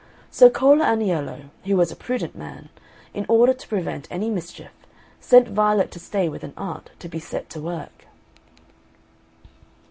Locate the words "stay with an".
5.99-6.53